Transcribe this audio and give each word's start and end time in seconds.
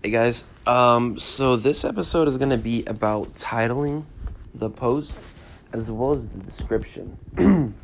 Hey 0.00 0.10
guys, 0.10 0.44
um, 0.64 1.18
so 1.18 1.56
this 1.56 1.84
episode 1.84 2.28
is 2.28 2.38
gonna 2.38 2.56
be 2.56 2.84
about 2.84 3.34
titling 3.34 4.04
the 4.54 4.70
post 4.70 5.26
as 5.72 5.90
well 5.90 6.12
as 6.12 6.28
the 6.28 6.38
description. 6.38 7.18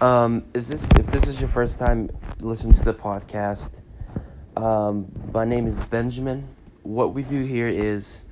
um, 0.00 0.42
is 0.54 0.66
this 0.66 0.88
if 0.96 1.06
this 1.08 1.28
is 1.28 1.38
your 1.38 1.50
first 1.50 1.78
time 1.78 2.08
listening 2.40 2.72
to 2.72 2.82
the 2.82 2.94
podcast? 2.94 3.72
Um, 4.56 5.12
my 5.34 5.44
name 5.44 5.66
is 5.66 5.78
Benjamin. 5.82 6.48
What 6.82 7.12
we 7.12 7.24
do 7.24 7.40
here 7.44 7.68
is 7.68 8.24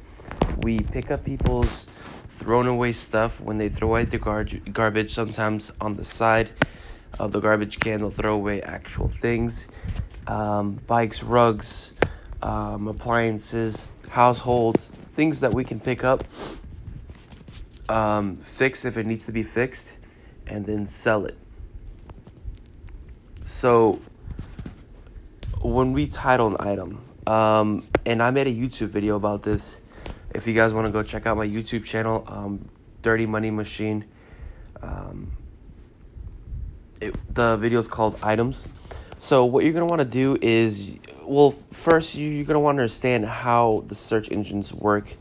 we 0.62 0.80
pick 0.80 1.10
up 1.10 1.26
people's 1.26 1.84
thrown 2.28 2.66
away 2.66 2.92
stuff 2.92 3.42
when 3.42 3.58
they 3.58 3.68
throw 3.68 3.88
away 3.88 4.04
the 4.06 4.16
gar- 4.16 4.44
garbage. 4.44 5.12
Sometimes 5.12 5.70
on 5.82 5.96
the 5.96 6.04
side 6.06 6.48
of 7.18 7.32
the 7.32 7.40
garbage 7.40 7.78
can, 7.78 8.00
they'll 8.00 8.10
throw 8.10 8.34
away 8.34 8.62
actual 8.62 9.08
things, 9.08 9.66
um, 10.26 10.80
bikes, 10.86 11.22
rugs 11.22 11.92
um, 12.42 12.88
appliances, 12.88 13.90
households, 14.08 14.90
things 15.14 15.40
that 15.40 15.52
we 15.52 15.64
can 15.64 15.80
pick 15.80 16.04
up, 16.04 16.24
um, 17.88 18.36
fix 18.36 18.84
if 18.84 18.96
it 18.96 19.06
needs 19.06 19.26
to 19.26 19.32
be 19.32 19.42
fixed, 19.42 19.94
and 20.46 20.66
then 20.66 20.86
sell 20.86 21.24
it. 21.24 21.36
So, 23.44 24.00
when 25.60 25.92
we 25.92 26.06
title 26.06 26.48
an 26.48 26.56
item, 26.60 27.04
um, 27.26 27.84
and 28.04 28.22
I 28.22 28.30
made 28.30 28.46
a 28.46 28.54
YouTube 28.54 28.88
video 28.88 29.16
about 29.16 29.42
this. 29.42 29.78
If 30.34 30.46
you 30.46 30.54
guys 30.54 30.72
want 30.72 30.86
to 30.86 30.90
go 30.90 31.02
check 31.02 31.26
out 31.26 31.36
my 31.36 31.46
YouTube 31.46 31.84
channel, 31.84 32.24
um, 32.26 32.68
Dirty 33.02 33.26
Money 33.26 33.50
Machine. 33.50 34.04
Um, 34.80 35.32
it, 37.00 37.14
the 37.34 37.56
video 37.56 37.80
is 37.80 37.88
called 37.88 38.18
Items. 38.22 38.66
So 39.22 39.44
what 39.44 39.62
you're 39.62 39.72
gonna 39.72 39.86
want 39.86 40.00
to 40.00 40.04
do 40.04 40.36
is 40.42 40.94
well, 41.22 41.52
first 41.70 42.16
you, 42.16 42.28
you're 42.28 42.44
gonna 42.44 42.58
want 42.58 42.74
to 42.78 42.80
understand 42.80 43.24
how 43.24 43.84
the 43.86 43.94
search 43.94 44.32
engines 44.32 44.74
work. 44.74 45.14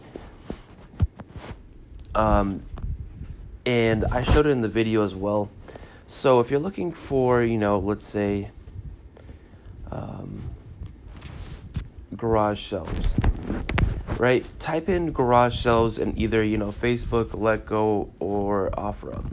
Um, 2.16 2.64
and 3.64 4.06
I 4.06 4.24
showed 4.24 4.48
it 4.48 4.50
in 4.50 4.62
the 4.62 4.68
video 4.68 5.06
as 5.06 5.14
well. 5.14 5.52
So 6.08 6.40
if 6.40 6.50
you're 6.50 6.60
looking 6.60 6.92
for, 6.92 7.44
you 7.44 7.60
know, 7.60 7.78
let's 7.78 8.08
say, 8.08 8.50
um, 9.92 10.42
garage 12.18 12.60
shelves, 12.60 13.08
right? 14.18 14.44
Type 14.60 14.90
in 14.90 15.12
garage 15.12 15.56
shelves 15.56 16.00
and 16.00 16.18
either 16.18 16.44
you 16.44 16.58
know 16.58 16.72
Facebook, 16.72 17.26
Letgo, 17.26 18.10
or 18.20 18.72
OfferUp. 18.72 19.32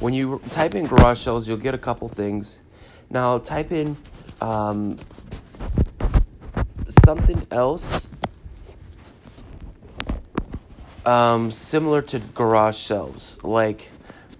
When 0.00 0.14
you 0.14 0.40
type 0.50 0.74
in 0.74 0.86
garage 0.86 1.20
shelves, 1.20 1.46
you'll 1.46 1.58
get 1.58 1.74
a 1.74 1.78
couple 1.78 2.08
things. 2.08 2.60
Now 3.10 3.38
type 3.38 3.72
in 3.72 3.96
um, 4.40 4.98
something 7.04 7.46
else 7.50 8.08
um, 11.06 11.52
similar 11.52 12.02
to 12.02 12.18
garage 12.18 12.76
shelves, 12.76 13.42
like 13.44 13.90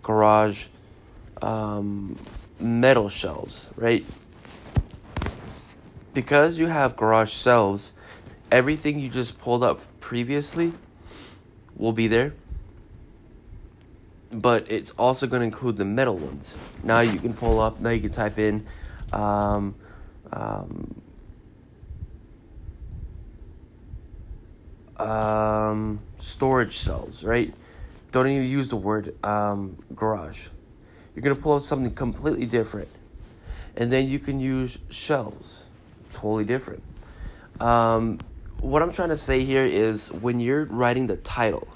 garage 0.02 0.66
um, 1.40 2.18
metal 2.58 3.08
shelves, 3.08 3.70
right? 3.76 4.04
Because 6.12 6.58
you 6.58 6.66
have 6.66 6.96
garage 6.96 7.30
shelves, 7.30 7.92
everything 8.50 8.98
you 8.98 9.08
just 9.08 9.38
pulled 9.38 9.62
up 9.62 9.80
previously 10.00 10.72
will 11.76 11.92
be 11.92 12.08
there. 12.08 12.34
But 14.32 14.70
it's 14.70 14.90
also 14.92 15.26
going 15.26 15.40
to 15.40 15.46
include 15.46 15.76
the 15.76 15.84
metal 15.84 16.16
ones. 16.16 16.54
Now 16.82 17.00
you 17.00 17.18
can 17.18 17.32
pull 17.32 17.60
up, 17.60 17.80
now 17.80 17.90
you 17.90 18.00
can 18.00 18.10
type 18.10 18.38
in 18.38 18.66
um, 19.12 19.74
um, 20.32 21.02
um, 24.98 26.00
storage 26.18 26.78
cells, 26.78 27.22
right? 27.22 27.52
Don't 28.12 28.26
even 28.26 28.48
use 28.48 28.70
the 28.70 28.76
word 28.76 29.14
um, 29.24 29.76
garage. 29.94 30.48
You're 31.14 31.22
gonna 31.22 31.36
pull 31.36 31.56
up 31.56 31.64
something 31.64 31.94
completely 31.94 32.46
different, 32.46 32.88
and 33.76 33.90
then 33.90 34.08
you 34.08 34.18
can 34.18 34.38
use 34.38 34.78
shelves, 34.90 35.62
totally 36.12 36.44
different. 36.44 36.82
Um, 37.60 38.18
what 38.60 38.82
I'm 38.82 38.92
trying 38.92 39.08
to 39.10 39.16
say 39.16 39.44
here 39.44 39.64
is 39.64 40.12
when 40.12 40.40
you're 40.40 40.64
writing 40.66 41.06
the 41.06 41.16
title, 41.16 41.68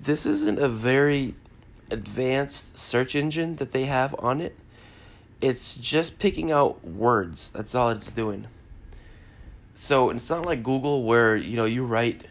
this 0.00 0.26
isn't 0.26 0.58
a 0.58 0.68
very 0.68 1.34
advanced 1.94 2.76
search 2.76 3.14
engine 3.14 3.56
that 3.56 3.72
they 3.72 3.86
have 3.86 4.14
on 4.18 4.40
it. 4.40 4.56
It's 5.40 5.76
just 5.76 6.18
picking 6.18 6.50
out 6.50 6.84
words. 6.84 7.50
That's 7.50 7.74
all 7.74 7.90
it's 7.90 8.10
doing. 8.10 8.46
So 9.74 10.10
it's 10.10 10.28
not 10.28 10.44
like 10.44 10.62
Google 10.62 11.04
where 11.04 11.36
you 11.36 11.56
know 11.56 11.64
you 11.64 11.84
write 11.84 12.26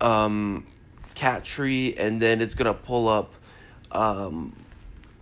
um, 0.00 0.66
cat 1.14 1.44
tree, 1.44 1.94
and 1.98 2.20
then 2.22 2.40
it's 2.40 2.54
gonna 2.54 2.74
pull 2.74 3.08
up 3.08 3.34
um, 3.90 4.54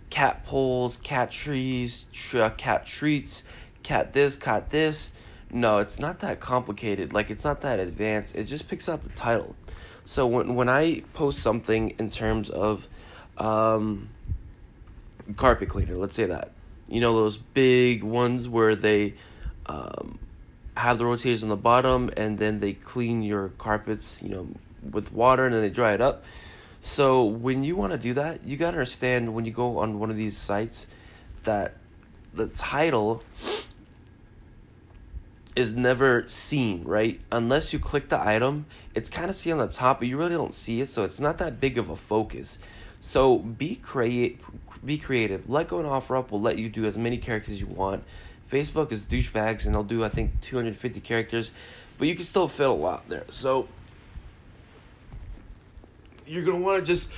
cat 0.09 0.45
poles, 0.45 0.97
cat 0.97 1.31
trees, 1.31 2.05
uh, 2.33 2.49
cat 2.51 2.85
treats, 2.85 3.43
cat 3.83 4.13
this, 4.13 4.35
cat 4.35 4.69
this. 4.69 5.11
No, 5.49 5.77
it's 5.77 5.99
not 5.99 6.19
that 6.19 6.39
complicated. 6.39 7.13
Like 7.13 7.29
it's 7.29 7.43
not 7.43 7.61
that 7.61 7.79
advanced. 7.79 8.35
It 8.35 8.45
just 8.45 8.67
picks 8.67 8.89
out 8.89 9.03
the 9.03 9.09
title. 9.09 9.55
So 10.07 10.25
when 10.25 10.55
when 10.55 10.69
I 10.69 11.01
post 11.13 11.41
something 11.41 11.89
in 11.99 12.09
terms 12.09 12.49
of 12.49 12.87
um, 13.37 14.07
carpet 15.35 15.67
cleaner, 15.67 15.97
let's 15.97 16.15
say 16.15 16.27
that, 16.27 16.53
you 16.87 17.01
know 17.01 17.13
those 17.13 17.35
big 17.35 18.03
ones 18.03 18.47
where 18.47 18.73
they 18.73 19.15
um, 19.65 20.17
have 20.77 20.97
the 20.97 21.03
rotators 21.03 21.43
on 21.43 21.49
the 21.49 21.57
bottom 21.57 22.09
and 22.15 22.39
then 22.39 22.61
they 22.61 22.71
clean 22.71 23.21
your 23.21 23.49
carpets, 23.57 24.21
you 24.23 24.29
know, 24.29 24.47
with 24.89 25.11
water 25.11 25.45
and 25.45 25.53
then 25.53 25.61
they 25.61 25.69
dry 25.69 25.91
it 25.91 25.99
up. 25.99 26.23
So 26.79 27.25
when 27.25 27.65
you 27.65 27.75
want 27.75 27.91
to 27.91 27.97
do 27.97 28.13
that, 28.13 28.47
you 28.47 28.55
got 28.55 28.71
to 28.71 28.77
understand 28.77 29.33
when 29.33 29.43
you 29.43 29.51
go 29.51 29.79
on 29.79 29.99
one 29.99 30.09
of 30.09 30.15
these 30.15 30.37
sites 30.37 30.87
that 31.43 31.73
the 32.33 32.47
title 32.47 33.23
is 35.57 35.73
never 35.73 36.27
seen, 36.27 36.83
right? 36.83 37.19
Unless 37.31 37.73
you 37.73 37.79
click 37.79 38.09
the 38.09 38.25
item, 38.25 38.67
it's 38.93 39.09
kind 39.09 39.27
of 39.27 39.35
seen 39.35 39.53
on 39.53 39.59
the 39.59 39.67
top, 39.67 39.99
but 39.99 40.07
you 40.07 40.15
really 40.15 40.35
don't 40.35 40.53
see 40.53 40.81
it, 40.81 40.91
so 40.91 41.03
it's 41.03 41.19
not 41.19 41.39
that 41.39 41.59
big 41.59 41.79
of 41.79 41.89
a 41.89 41.95
focus. 41.95 42.59
So 42.99 43.39
be 43.39 43.75
create 43.75 44.39
be 44.85 44.99
creative. 44.99 45.47
Letgo 45.47 45.79
and 45.79 45.87
OfferUp 45.87 46.29
will 46.29 46.39
let 46.39 46.59
you 46.59 46.69
do 46.69 46.85
as 46.85 46.97
many 46.97 47.17
characters 47.17 47.55
as 47.55 47.61
you 47.61 47.67
want. 47.67 48.03
Facebook 48.51 48.91
is 48.91 49.03
douchebags 49.03 49.65
and 49.65 49.73
they'll 49.73 49.83
do 49.83 50.03
I 50.03 50.09
think 50.09 50.39
250 50.41 50.99
characters, 50.99 51.51
but 51.97 52.07
you 52.07 52.15
can 52.15 52.23
still 52.23 52.47
fit 52.47 52.67
a 52.67 52.71
lot 52.71 53.09
there. 53.09 53.25
So 53.29 53.67
you're 56.27 56.43
gonna 56.43 56.59
want 56.59 56.85
to 56.85 56.85
just 56.85 57.11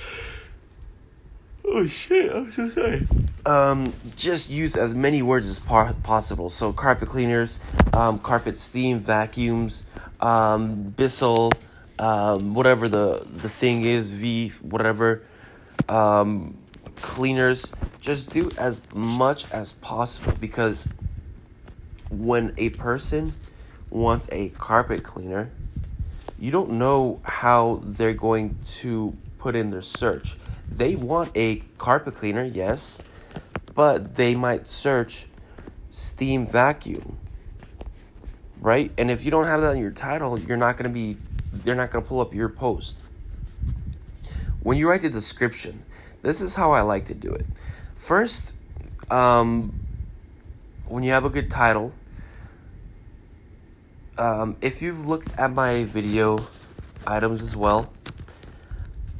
oh 1.64 1.86
shit 1.86 2.34
i'm 2.34 2.50
so 2.50 2.68
sorry 2.70 3.06
um 3.46 3.92
just 4.16 4.50
use 4.50 4.76
as 4.76 4.94
many 4.94 5.22
words 5.22 5.48
as 5.48 5.58
par- 5.58 5.94
possible 6.02 6.50
so 6.50 6.72
carpet 6.72 7.08
cleaners 7.08 7.58
um, 7.92 8.18
carpet 8.18 8.56
steam 8.56 8.98
vacuums 9.00 9.84
um, 10.20 10.82
Bissell, 10.82 11.50
um, 11.98 12.52
whatever 12.52 12.88
the 12.88 13.24
the 13.26 13.48
thing 13.48 13.84
is 13.84 14.12
v 14.12 14.50
whatever 14.60 15.22
um, 15.88 16.56
cleaners 16.96 17.72
just 18.00 18.30
do 18.30 18.50
as 18.58 18.82
much 18.94 19.50
as 19.50 19.72
possible 19.72 20.32
because 20.40 20.88
when 22.10 22.52
a 22.58 22.70
person 22.70 23.32
wants 23.88 24.28
a 24.30 24.50
carpet 24.50 25.02
cleaner 25.02 25.50
you 26.40 26.50
don't 26.50 26.70
know 26.70 27.20
how 27.22 27.80
they're 27.84 28.14
going 28.14 28.56
to 28.64 29.14
put 29.38 29.54
in 29.54 29.70
their 29.70 29.82
search. 29.82 30.36
They 30.70 30.96
want 30.96 31.30
a 31.36 31.56
carpet 31.76 32.14
cleaner, 32.14 32.44
yes, 32.44 33.02
but 33.74 34.14
they 34.16 34.34
might 34.34 34.66
search 34.66 35.26
steam 35.90 36.46
vacuum. 36.46 37.18
Right? 38.60 38.92
And 38.98 39.10
if 39.10 39.24
you 39.24 39.30
don't 39.30 39.46
have 39.46 39.60
that 39.62 39.74
in 39.74 39.80
your 39.80 39.90
title, 39.90 40.38
you're 40.38 40.56
not 40.56 40.76
going 40.76 40.90
to 40.90 40.94
be 40.94 41.16
they're 41.52 41.74
not 41.74 41.90
going 41.90 42.04
to 42.04 42.08
pull 42.08 42.20
up 42.20 42.34
your 42.34 42.48
post. 42.48 42.98
When 44.62 44.76
you 44.76 44.88
write 44.88 45.02
the 45.02 45.10
description, 45.10 45.84
this 46.22 46.40
is 46.40 46.54
how 46.54 46.72
I 46.72 46.82
like 46.82 47.06
to 47.06 47.14
do 47.14 47.32
it. 47.32 47.46
First, 47.94 48.52
um, 49.10 49.80
when 50.86 51.02
you 51.02 51.12
have 51.12 51.24
a 51.24 51.30
good 51.30 51.50
title, 51.50 51.92
um, 54.18 54.56
if 54.60 54.82
you've 54.82 55.06
looked 55.08 55.36
at 55.38 55.52
my 55.52 55.84
video 55.84 56.38
items 57.06 57.42
as 57.42 57.56
well, 57.56 57.92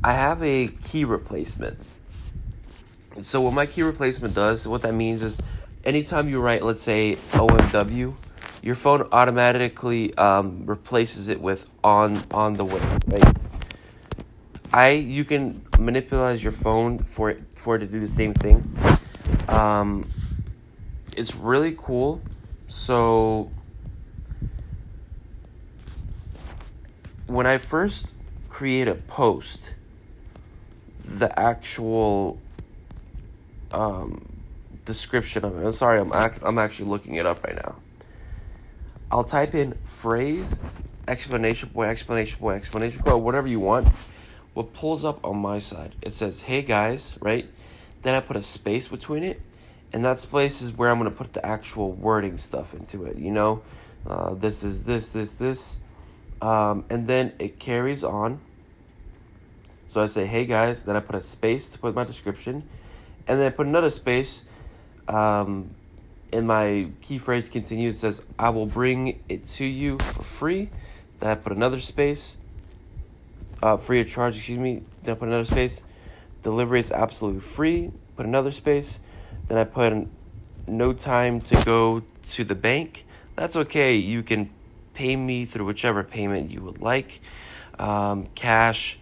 I 0.05 0.13
have 0.13 0.43
a 0.43 0.69
key 0.69 1.05
replacement. 1.05 1.79
So 3.21 3.41
what 3.41 3.53
my 3.53 3.67
key 3.67 3.83
replacement 3.83 4.35
does, 4.35 4.67
what 4.67 4.83
that 4.83 4.95
means 4.95 5.23
is, 5.23 5.41
anytime 5.85 6.29
you 6.29 6.41
write, 6.41 6.63
let's 6.63 6.83
say 6.83 7.17
OMW, 7.33 8.15
your 8.63 8.75
phone 8.75 9.09
automatically 9.13 10.15
um, 10.17 10.65
replaces 10.67 11.29
it 11.29 11.41
with 11.41 11.69
on 11.83 12.23
on 12.31 12.55
the 12.55 12.65
way. 12.65 12.81
Right? 13.07 13.37
I 14.73 14.91
you 14.91 15.25
can 15.25 15.67
manipulate 15.79 16.43
your 16.43 16.53
phone 16.53 17.01
for 17.01 17.31
it 17.31 17.43
for 17.57 17.77
it 17.77 17.81
to 17.81 17.87
do 17.87 18.01
the 18.01 18.09
same 18.09 18.35
thing. 18.35 18.77
Um, 19.49 20.09
it's 21.17 21.35
really 21.35 21.75
cool. 21.77 22.23
So 22.67 23.51
when 27.27 27.47
I 27.47 27.59
first 27.59 28.13
create 28.49 28.89
a 28.89 28.95
post, 28.95 29.75
the 31.05 31.37
actual 31.39 32.39
um, 33.73 34.27
description 34.85 35.45
of 35.45 35.61
it. 35.61 35.65
I'm 35.65 35.73
sorry, 35.73 36.01
I'm 36.01 36.13
ac- 36.13 36.41
I'm 36.43 36.59
actually 36.59 36.89
looking 36.89 37.15
it 37.15 37.27
up 37.27 37.45
right 37.45 37.57
now. 37.57 37.77
I'll 39.11 39.25
type 39.25 39.55
in 39.55 39.75
phrase, 39.85 40.61
explanation 41.09 41.69
point, 41.71 41.91
explanation 41.91 42.39
point, 42.39 42.57
explanation 42.57 43.03
point, 43.03 43.19
whatever 43.19 43.49
you 43.49 43.61
want. 43.61 43.89
What 44.55 44.73
pulls 44.73 45.05
up 45.05 45.25
on 45.25 45.39
my 45.39 45.59
side, 45.59 45.95
it 46.03 46.13
says, 46.13 46.43
"Hey 46.43 46.63
guys," 46.63 47.17
right? 47.21 47.49
Then 48.03 48.15
I 48.15 48.21
put 48.21 48.37
a 48.37 48.43
space 48.43 48.89
between 48.89 49.25
it, 49.25 49.41
and 49.93 50.05
that 50.05 50.21
space 50.21 50.63
is 50.63 50.77
where 50.77 50.91
I'm 50.91 50.99
gonna 50.99 51.11
put 51.11 51.33
the 51.33 51.45
actual 51.45 51.93
wording 51.93 52.39
stuff 52.39 52.75
into 52.75 53.05
it. 53.05 53.17
You 53.17 53.31
know, 53.31 53.63
uh, 54.07 54.35
this 54.35 54.63
is 54.63 54.85
this, 54.85 55.07
this, 55.07 55.33
this, 55.33 55.79
um, 56.41 56.85
and 56.91 57.07
then 57.07 57.33
it 57.39 57.59
carries 57.59 58.03
on. 58.03 58.41
So 59.89 60.01
I 60.01 60.07
say, 60.07 60.27
"Hey 60.27 60.47
guys," 60.47 60.85
then 60.85 60.97
I 60.97 61.01
put 61.01 61.17
a 61.17 61.21
space 61.21 61.69
to 61.69 61.79
put 61.79 61.95
my 61.95 62.05
description, 62.05 62.69
and 63.27 63.41
then 63.41 63.47
I 63.47 63.51
put 63.51 63.67
another 63.67 63.91
space. 63.91 64.43
Um, 65.09 65.75
in 66.33 66.47
my 66.47 66.89
key 67.01 67.19
phrase 67.19 67.49
continues, 67.49 67.97
it 67.97 68.01
says, 68.01 68.23
I 68.39 68.51
will 68.51 68.67
bring 68.67 69.21
it 69.29 69.47
to 69.49 69.65
you 69.65 69.99
for 69.99 70.23
free. 70.23 70.71
Then 71.19 71.31
I 71.31 71.35
put 71.35 71.53
another 71.53 71.81
space, 71.81 72.37
uh, 73.63 73.77
free 73.77 74.01
of 74.01 74.09
charge, 74.09 74.37
excuse 74.37 74.59
me. 74.59 74.83
Then 75.03 75.17
I 75.17 75.19
put 75.19 75.29
another 75.29 75.45
space. 75.45 75.83
Delivery 76.43 76.81
is 76.81 76.91
absolutely 76.91 77.41
free. 77.41 77.91
Put 78.17 78.27
another 78.27 78.53
space. 78.53 78.99
Then 79.49 79.59
I 79.59 79.65
put 79.65 80.07
no 80.67 80.93
time 80.93 81.41
to 81.43 81.63
go 81.65 82.03
to 82.23 82.45
the 82.45 82.55
bank. 82.55 83.05
That's 83.35 83.57
okay. 83.57 83.97
You 83.97 84.23
can 84.23 84.51
pay 84.95 85.17
me 85.17 85.45
through 85.45 85.67
whichever 85.67 86.05
payment 86.05 86.51
you 86.51 86.63
would 86.63 86.81
like 86.81 87.21
um, 87.81 88.29
cash 88.35 88.99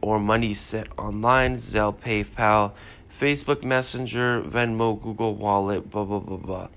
or 0.00 0.20
money 0.20 0.54
sent 0.54 0.88
online, 0.96 1.56
Zelle, 1.56 1.96
PayPal 1.96 2.72
Facebook 3.18 3.64
Messenger, 3.64 4.42
Venmo, 4.42 5.00
Google 5.00 5.34
Wallet, 5.34 5.90
blah 5.90 6.04
blah 6.04 6.20
blah 6.20 6.36
blah. 6.36 6.68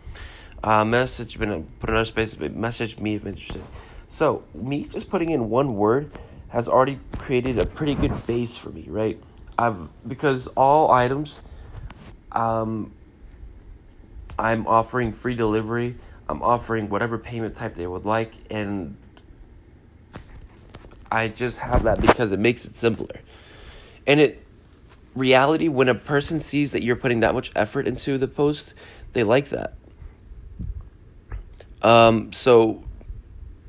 Uh, 0.64 0.84
message 0.84 1.38
been 1.38 1.68
put 1.80 1.90
another 1.90 2.06
space. 2.06 2.38
Message 2.38 2.98
me 2.98 3.16
if 3.16 3.26
interested. 3.26 3.62
So 4.08 4.44
me 4.54 4.86
just 4.86 5.10
putting 5.10 5.30
in 5.30 5.50
one 5.50 5.76
word 5.76 6.12
has 6.50 6.68
already 6.68 7.00
created 7.18 7.60
a 7.60 7.66
pretty 7.66 7.96
good 7.96 8.26
base 8.26 8.58
for 8.58 8.70
me, 8.70 8.86
right? 8.88 9.22
I've 9.58 9.90
because 10.08 10.48
all 10.48 10.92
items, 10.92 11.42
um, 12.32 12.92
I'm 14.40 14.66
offering 14.66 15.14
free 15.14 15.36
delivery. 15.36 15.96
I'm 16.28 16.42
offering 16.42 16.90
whatever 16.90 17.18
payment 17.18 17.58
type 17.58 17.76
they 17.76 17.86
would 17.86 18.06
like, 18.06 18.34
and 18.50 18.96
I 21.12 21.28
just 21.28 21.60
have 21.60 21.84
that 21.84 22.02
because 22.02 22.32
it 22.32 22.40
makes 22.40 22.66
it 22.66 22.78
simpler, 22.78 23.20
and 24.08 24.20
it 24.20 24.41
reality 25.16 25.68
when 25.68 25.90
a 25.90 25.96
person 25.96 26.40
sees 26.40 26.72
that 26.72 26.84
you're 26.84 26.96
putting 26.96 27.20
that 27.20 27.34
much 27.34 27.52
effort 27.56 27.88
into 27.88 28.18
the 28.18 28.28
post 28.28 28.74
they 29.14 29.24
like 29.24 29.50
that. 29.50 29.74
Um 31.82 32.32
so 32.32 32.84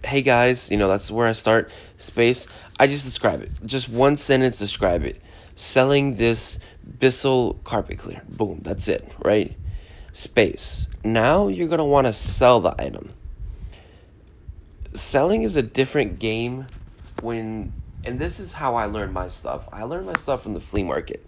hey 0.05 0.23
guys 0.23 0.71
you 0.71 0.77
know 0.77 0.89
that's 0.89 1.11
where 1.11 1.27
i 1.27 1.33
start. 1.33 1.71
Space 1.99 2.47
i 2.79 2.87
just 2.87 3.05
describe 3.05 3.43
it. 3.43 3.51
Just 3.65 3.89
one 3.89 4.17
sentence 4.17 4.59
describe 4.59 5.05
it. 5.05 5.21
Selling 5.55 6.17
this 6.17 6.59
bissell 6.99 7.55
carpet 7.65 7.99
clear 7.99 8.23
boom 8.29 8.61
that's 8.63 8.87
it 8.89 9.11
right? 9.25 9.57
Space. 10.13 10.89
Now 11.05 11.49
you're 11.49 11.69
going 11.69 11.79
to 11.79 11.85
want 11.85 12.07
to 12.07 12.13
sell 12.13 12.61
the 12.61 12.81
item. 12.81 13.11
Selling 14.95 15.43
is 15.43 15.57
a 15.57 15.63
different 15.63 16.19
game 16.19 16.67
when 17.21 17.73
and 18.05 18.19
this 18.19 18.39
is 18.39 18.53
how 18.55 18.75
I 18.75 18.85
learned 18.85 19.13
my 19.13 19.29
stuff. 19.29 19.69
I 19.73 19.85
learned 19.85 20.07
my 20.07 20.15
stuff 20.15 20.43
from 20.43 20.55
the 20.55 20.61
flea 20.61 20.83
market 20.83 21.25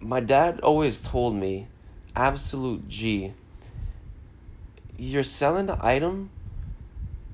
my 0.00 0.20
dad 0.20 0.60
always 0.60 0.98
told 0.98 1.34
me, 1.34 1.68
absolute 2.16 2.88
G, 2.88 3.34
you're 4.96 5.22
selling 5.24 5.66
the 5.66 5.78
item 5.80 6.30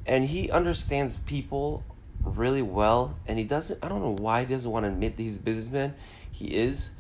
and 0.07 0.27
he 0.27 0.51
understands 0.51 1.19
people 1.19 1.85
really 2.23 2.63
well 2.63 3.17
and 3.27 3.39
he 3.39 3.45
doesn't 3.45 3.83
I 3.85 3.89
don't 3.89 4.03
know 4.03 4.23
why 4.23 4.41
he 4.41 4.47
doesn't 4.47 4.71
want 4.71 4.85
to 4.85 4.89
admit 4.89 5.15
he's 5.17 5.37
a 5.37 5.41
businessman. 5.41 5.95
He 6.31 6.55
is. 6.55 6.91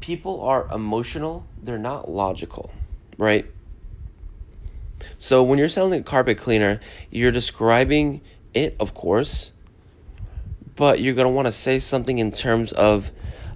People 0.00 0.42
are 0.42 0.70
emotional, 0.72 1.44
they're 1.60 1.76
not 1.76 2.08
logical, 2.08 2.70
right? 3.16 3.46
So 5.18 5.42
when 5.42 5.58
you're 5.58 5.68
selling 5.68 5.98
a 5.98 6.02
carpet 6.02 6.38
cleaner, 6.38 6.80
you're 7.10 7.32
describing 7.32 8.20
it, 8.54 8.76
of 8.78 8.94
course, 8.94 9.50
but 10.76 11.00
you're 11.00 11.14
going 11.14 11.26
to 11.26 11.34
want 11.34 11.46
to 11.46 11.52
say 11.52 11.78
something 11.78 12.18
in 12.18 12.30
terms 12.30 12.72
of 12.72 13.10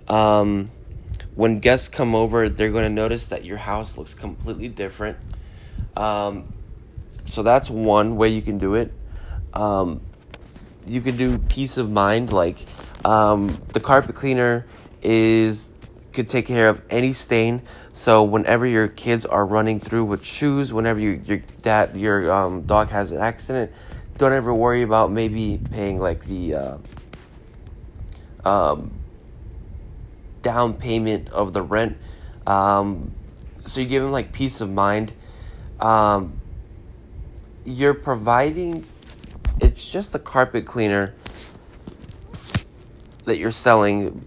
um, 0.08 0.70
when 1.34 1.60
guests 1.60 1.88
come 1.88 2.14
over, 2.14 2.48
they're 2.48 2.70
going 2.70 2.84
to 2.84 2.90
notice 2.90 3.26
that 3.26 3.44
your 3.44 3.56
house 3.56 3.96
looks 3.96 4.14
completely 4.14 4.68
different. 4.68 5.16
Um, 5.96 6.52
so 7.26 7.42
that's 7.42 7.70
one 7.70 8.16
way 8.16 8.28
you 8.28 8.42
can 8.42 8.58
do 8.58 8.74
it. 8.74 8.92
Um, 9.54 10.00
you 10.86 11.00
can 11.00 11.16
do 11.16 11.38
peace 11.38 11.76
of 11.78 11.90
mind, 11.90 12.32
like 12.32 12.58
um, 13.04 13.48
the 13.72 13.80
carpet 13.80 14.14
cleaner 14.14 14.66
is 15.02 15.70
could 16.12 16.28
take 16.28 16.46
care 16.46 16.68
of 16.68 16.82
any 16.90 17.12
stain. 17.12 17.62
So 17.92 18.22
whenever 18.22 18.66
your 18.66 18.88
kids 18.88 19.24
are 19.24 19.46
running 19.46 19.80
through 19.80 20.04
with 20.04 20.24
shoes, 20.24 20.72
whenever 20.72 21.00
you, 21.00 21.22
your 21.24 21.38
dad 21.62 21.96
your 21.96 22.30
um, 22.30 22.62
dog 22.62 22.88
has 22.90 23.12
an 23.12 23.20
accident, 23.20 23.72
don't 24.18 24.32
ever 24.32 24.52
worry 24.52 24.82
about 24.82 25.10
maybe 25.10 25.60
paying 25.70 25.98
like 25.98 26.24
the 26.24 26.54
uh, 26.54 26.78
um, 28.44 29.01
down 30.42 30.74
payment 30.74 31.28
of 31.30 31.52
the 31.52 31.62
rent. 31.62 31.96
Um, 32.46 33.12
so 33.58 33.80
you 33.80 33.86
give 33.86 34.02
them 34.02 34.12
like 34.12 34.32
peace 34.32 34.60
of 34.60 34.70
mind. 34.70 35.12
Um, 35.80 36.40
you're 37.64 37.94
providing, 37.94 38.86
it's 39.60 39.90
just 39.90 40.14
a 40.14 40.18
carpet 40.18 40.66
cleaner 40.66 41.14
that 43.24 43.38
you're 43.38 43.52
selling, 43.52 44.26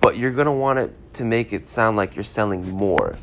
but 0.00 0.16
you're 0.16 0.32
going 0.32 0.46
to 0.46 0.52
want 0.52 0.78
it 0.78 0.94
to 1.14 1.24
make 1.24 1.52
it 1.52 1.66
sound 1.66 1.96
like 1.96 2.16
you're 2.16 2.24
selling 2.24 2.70
more. 2.70 3.18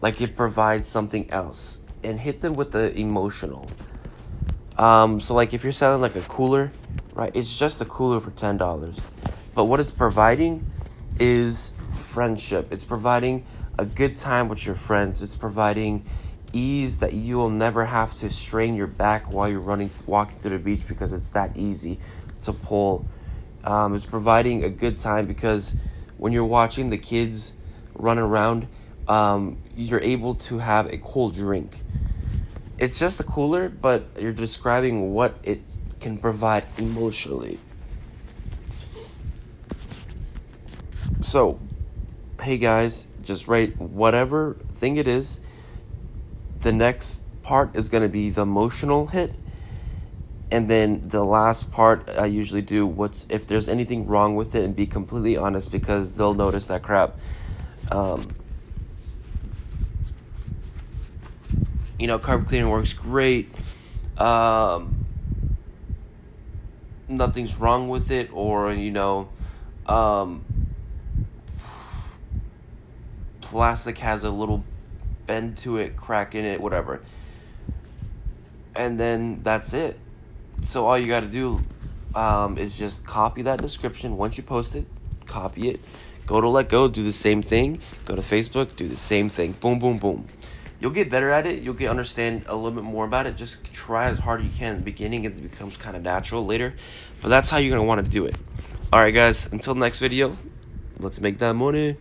Like 0.00 0.20
it 0.20 0.34
provides 0.36 0.88
something 0.88 1.30
else. 1.30 1.80
And 2.02 2.20
hit 2.20 2.40
them 2.40 2.54
with 2.54 2.70
the 2.70 2.96
emotional. 2.96 3.68
Um, 4.78 5.20
so 5.20 5.34
like 5.34 5.52
if 5.52 5.64
you're 5.64 5.72
selling 5.72 6.00
like 6.00 6.14
a 6.14 6.20
cooler, 6.20 6.70
right? 7.14 7.34
It's 7.34 7.58
just 7.58 7.80
a 7.80 7.84
cooler 7.84 8.20
for 8.20 8.30
ten 8.30 8.56
dollars. 8.58 9.08
But 9.54 9.64
what 9.64 9.80
it's 9.80 9.90
providing 9.90 10.70
is 11.18 11.76
friendship. 11.94 12.72
It's 12.72 12.84
providing 12.84 13.44
a 13.78 13.84
good 13.84 14.16
time 14.16 14.48
with 14.48 14.64
your 14.64 14.74
friends. 14.74 15.22
It's 15.22 15.36
providing 15.36 16.04
ease 16.52 16.98
that 16.98 17.12
you 17.12 17.36
will 17.36 17.50
never 17.50 17.84
have 17.84 18.14
to 18.16 18.30
strain 18.30 18.74
your 18.74 18.86
back 18.86 19.30
while 19.30 19.48
you're 19.48 19.60
running, 19.60 19.90
walking 20.06 20.38
to 20.40 20.48
the 20.48 20.58
beach 20.58 20.86
because 20.88 21.12
it's 21.12 21.30
that 21.30 21.56
easy 21.56 21.98
to 22.42 22.52
pull. 22.52 23.06
Um, 23.64 23.94
it's 23.94 24.06
providing 24.06 24.64
a 24.64 24.68
good 24.68 24.98
time 24.98 25.26
because 25.26 25.76
when 26.16 26.32
you're 26.32 26.44
watching 26.44 26.90
the 26.90 26.98
kids 26.98 27.52
run 27.94 28.18
around, 28.18 28.68
um, 29.08 29.58
you're 29.76 30.00
able 30.00 30.34
to 30.34 30.58
have 30.58 30.86
a 30.86 30.98
cool 30.98 31.30
drink. 31.30 31.82
It's 32.78 32.98
just 32.98 33.20
a 33.20 33.24
cooler, 33.24 33.68
but 33.68 34.04
you're 34.18 34.32
describing 34.32 35.12
what 35.12 35.36
it 35.42 35.60
can 36.00 36.18
provide 36.18 36.66
emotionally. 36.78 37.58
So, 41.26 41.58
hey 42.40 42.56
guys, 42.56 43.08
just 43.20 43.48
write 43.48 43.80
whatever 43.80 44.58
thing 44.76 44.96
it 44.96 45.08
is. 45.08 45.40
The 46.60 46.70
next 46.70 47.22
part 47.42 47.74
is 47.74 47.88
going 47.88 48.04
to 48.04 48.08
be 48.08 48.30
the 48.30 48.42
emotional 48.42 49.08
hit. 49.08 49.34
And 50.52 50.70
then 50.70 51.08
the 51.08 51.24
last 51.24 51.72
part, 51.72 52.08
I 52.10 52.26
usually 52.26 52.62
do 52.62 52.86
what's 52.86 53.26
if 53.28 53.44
there's 53.44 53.68
anything 53.68 54.06
wrong 54.06 54.36
with 54.36 54.54
it 54.54 54.62
and 54.62 54.76
be 54.76 54.86
completely 54.86 55.36
honest 55.36 55.72
because 55.72 56.12
they'll 56.12 56.32
notice 56.32 56.68
that 56.68 56.84
crap. 56.84 57.16
Um, 57.90 58.28
you 61.98 62.06
know, 62.06 62.20
carpet 62.20 62.46
cleaning 62.46 62.70
works 62.70 62.92
great. 62.92 63.52
Um, 64.16 65.06
nothing's 67.08 67.56
wrong 67.56 67.88
with 67.88 68.12
it, 68.12 68.30
or 68.32 68.72
you 68.72 68.92
know, 68.92 69.28
um, 69.86 70.45
plastic 73.46 73.98
has 73.98 74.24
a 74.24 74.30
little 74.30 74.64
bend 75.28 75.56
to 75.58 75.76
it, 75.76 75.96
crack 75.96 76.34
in 76.34 76.44
it, 76.44 76.60
whatever. 76.60 77.00
And 78.74 78.98
then 78.98 79.42
that's 79.44 79.72
it. 79.72 79.98
So 80.62 80.84
all 80.84 80.98
you 80.98 81.06
got 81.06 81.20
to 81.20 81.28
do 81.28 81.62
um, 82.16 82.58
is 82.58 82.76
just 82.76 83.06
copy 83.06 83.42
that 83.42 83.62
description. 83.62 84.16
Once 84.16 84.36
you 84.36 84.42
post 84.42 84.74
it, 84.74 84.86
copy 85.26 85.68
it. 85.68 85.80
Go 86.26 86.40
to 86.40 86.46
Letgo, 86.48 86.92
do 86.92 87.04
the 87.04 87.12
same 87.12 87.40
thing. 87.40 87.80
Go 88.04 88.16
to 88.16 88.22
Facebook, 88.22 88.74
do 88.74 88.88
the 88.88 88.96
same 88.96 89.28
thing. 89.28 89.52
Boom, 89.52 89.78
boom, 89.78 89.98
boom. 89.98 90.26
you'll 90.80 90.90
get 90.90 91.08
better 91.08 91.30
at 91.30 91.46
it. 91.46 91.62
You'll 91.62 91.74
get 91.74 91.88
understand 91.88 92.42
a 92.48 92.56
little 92.56 92.72
bit 92.72 92.82
more 92.82 93.04
about 93.04 93.28
it. 93.28 93.36
Just 93.36 93.72
try 93.72 94.06
as 94.06 94.18
hard 94.18 94.40
as 94.40 94.46
you 94.46 94.52
can 94.52 94.72
in 94.72 94.78
the 94.78 94.84
beginning. 94.84 95.24
It 95.24 95.40
becomes 95.40 95.76
kind 95.76 95.96
of 95.96 96.02
natural 96.02 96.44
later, 96.44 96.74
but 97.22 97.28
that's 97.28 97.48
how 97.48 97.58
you're 97.58 97.70
gonna 97.70 97.86
want 97.86 98.04
to 98.04 98.10
do 98.10 98.26
it. 98.26 98.34
All 98.92 98.98
right, 98.98 99.14
guys. 99.14 99.46
Until 99.52 99.76
next 99.76 100.00
video, 100.00 100.36
let's 100.98 101.20
make 101.20 101.38
that 101.38 101.54
money. 101.54 101.96